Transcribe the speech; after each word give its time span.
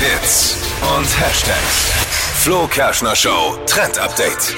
Hits 0.00 0.56
und 0.96 1.04
Hashtags. 1.20 1.92
Flo 2.42 2.66
Kerschner 2.68 3.16
Show 3.16 3.56
Trend 3.66 3.98
Update. 3.98 4.54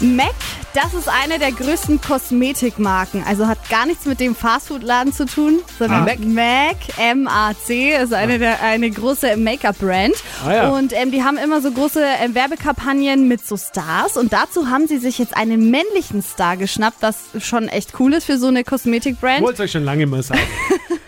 Mac, 0.00 0.34
das 0.72 0.94
ist 0.94 1.08
eine 1.08 1.38
der 1.38 1.52
größten 1.52 2.00
Kosmetikmarken. 2.00 3.24
Also 3.26 3.46
hat 3.48 3.58
gar 3.68 3.86
nichts 3.86 4.06
mit 4.06 4.20
dem 4.20 4.34
Fastfood-Laden 4.36 5.12
zu 5.12 5.26
tun, 5.26 5.58
sondern 5.78 6.08
Ah. 6.08 6.14
Mac, 6.24 6.76
M-A-C, 6.98 7.96
ist 7.96 8.12
eine, 8.14 8.38
der, 8.38 8.62
eine 8.62 8.90
große 8.90 9.36
Make-up-Brand. 9.36 10.14
Ah 10.46 10.52
ja. 10.54 10.68
Und 10.70 10.92
ähm, 10.92 11.10
die 11.10 11.22
haben 11.24 11.36
immer 11.36 11.60
so 11.60 11.70
große 11.72 12.00
äh, 12.02 12.32
Werbekampagnen 12.34 13.26
mit 13.28 13.44
so 13.46 13.56
Stars. 13.56 14.16
Und 14.16 14.32
dazu 14.32 14.68
haben 14.70 14.86
sie 14.86 14.98
sich 14.98 15.18
jetzt 15.18 15.36
einen 15.36 15.70
männlichen 15.70 16.22
Star 16.22 16.56
geschnappt, 16.56 16.98
was 17.00 17.16
schon 17.40 17.68
echt 17.68 17.98
cool 17.98 18.14
ist 18.14 18.24
für 18.26 18.38
so 18.38 18.46
eine 18.46 18.60
Ich 18.60 18.66
Kosmetikbrand. 18.66 19.42
wollte 19.42 19.62
es 19.64 19.68
euch 19.68 19.72
schon 19.72 19.84
lange 19.84 20.06
mal 20.06 20.22
sagen. 20.22 20.40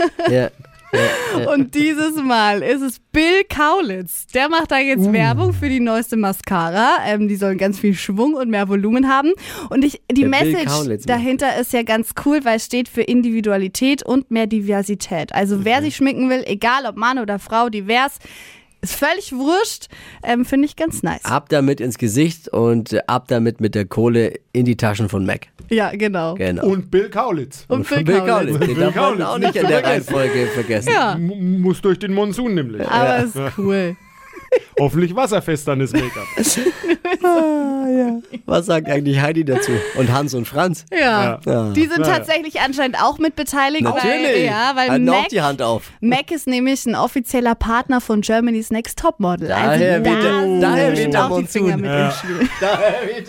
Ja. 0.30 0.48
Und 1.52 1.74
dieses 1.74 2.16
Mal 2.16 2.62
ist 2.62 2.82
es 2.82 3.00
Bill 3.12 3.44
Kaulitz. 3.48 4.26
Der 4.28 4.48
macht 4.48 4.70
da 4.70 4.78
jetzt 4.78 5.06
Uh. 5.06 5.12
Werbung 5.12 5.52
für 5.52 5.68
die 5.68 5.80
neueste 5.80 6.16
Mascara. 6.16 6.96
Ähm, 7.06 7.28
die 7.28 7.36
sollen 7.36 7.58
ganz 7.58 7.78
viel 7.78 7.94
Schwung 7.94 8.34
und 8.34 8.50
mehr 8.50 8.68
Volumen 8.68 9.08
haben. 9.08 9.32
Und 9.68 9.84
ich, 9.84 10.02
die 10.10 10.22
Der 10.22 10.28
Message 10.28 11.06
dahinter 11.06 11.58
ist 11.58 11.72
ja 11.72 11.82
ganz 11.82 12.10
cool, 12.24 12.44
weil 12.44 12.56
es 12.56 12.64
steht 12.64 12.88
für 12.88 13.02
Individualität 13.02 14.02
und 14.02 14.30
mehr 14.30 14.46
Diversität. 14.46 15.34
Also 15.34 15.64
wer 15.64 15.82
sich 15.82 15.96
schminken 15.96 16.28
will, 16.30 16.42
egal 16.46 16.86
ob 16.86 16.96
Mann 16.96 17.18
oder 17.18 17.38
Frau, 17.38 17.68
divers, 17.68 18.18
ist 18.82 18.94
völlig 18.94 19.32
wurscht. 19.32 19.88
Ähm, 20.22 20.44
Finde 20.44 20.66
ich 20.66 20.76
ganz 20.76 21.02
nice. 21.02 21.24
Ab 21.24 21.48
damit 21.50 21.80
ins 21.80 21.98
Gesicht 21.98 22.48
und 22.48 22.92
äh, 22.94 23.00
ab 23.06 23.28
damit 23.28 23.60
mit 23.60 23.74
der 23.74 23.84
Kohle 23.84 24.34
in 24.52 24.64
die 24.64 24.76
Taschen 24.76 25.08
von 25.08 25.26
Mac. 25.26 25.48
Ja, 25.70 25.90
genau. 25.94 26.34
Genau. 26.34 26.66
Und 26.66 26.90
Bill 26.90 27.08
Kaulitz. 27.08 27.64
Und 27.68 27.88
Bill 27.88 28.04
Bill 28.04 28.18
Kaulitz. 28.20 28.28
Kaulitz. 28.58 28.58
Den 28.58 28.66
Bill 28.66 28.84
darf 28.84 28.94
man 28.94 29.04
Kaulitz, 29.04 29.24
auch 29.26 29.38
nicht 29.38 29.54
in 29.56 29.60
zu 29.62 29.66
der 29.68 29.80
vergessen. 29.80 30.14
Reihenfolge 30.14 30.46
vergessen. 30.48 30.90
Ja, 30.92 31.16
muss 31.18 31.80
durch 31.80 31.98
den 31.98 32.12
Monsun 32.12 32.54
nämlich. 32.54 32.88
aber 32.88 33.18
ist 33.24 33.36
cool. 33.56 33.96
Hoffentlich 34.80 35.14
wasserfest 35.14 35.68
dann 35.68 35.78
das 35.78 35.92
Make-up. 35.92 36.26
Was 38.46 38.64
sagt 38.66 38.88
eigentlich 38.88 39.20
Heidi 39.20 39.44
dazu? 39.44 39.70
Und 39.96 40.10
Hans 40.12 40.32
und 40.34 40.46
Franz? 40.48 40.84
Ja. 40.90 41.38
Ja. 41.44 41.70
Die 41.70 41.86
sind 41.86 42.00
Ja, 42.00 42.06
ja. 42.08 42.14
tatsächlich 42.16 42.60
anscheinend 42.60 42.96
auch 43.02 43.18
mit 43.18 43.36
beteiligt. 43.36 43.84
Weil, 43.84 43.92
Natürlich. 43.92 44.46
ja, 44.46 44.72
weil 44.74 44.90
auch 44.90 44.98
Mac, 44.98 45.28
die 45.28 45.42
Hand 45.42 45.60
auf. 45.62 45.90
Mac 46.00 46.30
ist 46.30 46.46
nämlich 46.46 46.86
ein 46.86 46.94
offizieller 46.94 47.54
Partner 47.54 48.00
von 48.00 48.22
Germany's 48.22 48.70
Next 48.70 48.98
Topmodel. 48.98 49.48
Daher 49.48 49.68
also 49.70 49.84
der- 49.84 50.00
da 50.00 50.10
sind 50.40 50.60
daher 50.62 50.96
weht 50.96 51.12
der 51.12 51.26
auch 51.30 51.38
die 51.40 51.46
Finger 51.46 51.76
Monsun. 51.76 51.80
mit 51.82 51.90
Ja. 51.90 52.14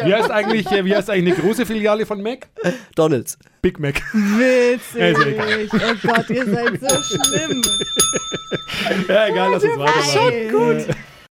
Wie 0.06 0.14
heißt 0.14 0.30
eigentlich, 0.30 0.70
äh, 0.70 0.84
wie 0.84 0.94
heißt 0.94 1.10
eigentlich 1.10 1.34
eine 1.34 1.42
große 1.44 1.66
Filiale 1.66 2.06
von 2.06 2.22
Mac? 2.22 2.46
Donalds. 2.94 3.36
Big 3.62 3.78
Mac. 3.80 4.00
Witzig. 4.12 5.18
Egal. 5.26 5.68
Oh 5.72 5.94
Gott, 6.08 6.30
ihr 6.30 6.44
seid 6.46 6.80
so 6.80 7.02
schlimm. 7.02 7.60
Ja, 9.08 9.26
egal, 9.28 9.50
lass 9.52 9.62
uns 9.62 9.78
weitermachen. 9.78 10.12
Schon 10.12 10.48
gut. 10.86 10.96